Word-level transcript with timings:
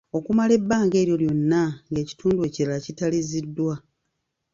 Okumala 0.17 0.51
ebbanga 0.59 0.95
eryo 1.01 1.15
lyonna 1.21 1.63
ng’ekitundu 1.89 2.39
ekirala 2.47 2.79
kitaliziddwa. 2.85 3.73